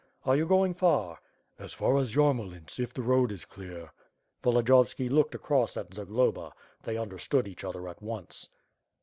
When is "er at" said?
7.75-8.01